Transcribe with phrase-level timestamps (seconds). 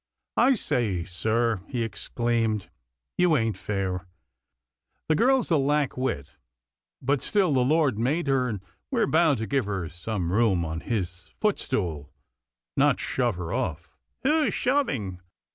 [0.51, 2.71] "I say, sir," he exclaimed,"
[3.19, 4.07] you ain't fair.
[5.07, 6.31] The girl's a lack wit,
[7.03, 10.79] but still the Lord made her, and we're bound to give her some room on
[10.79, 12.11] His footstool—
[12.75, 15.21] not shove her off." "Who is shoving?"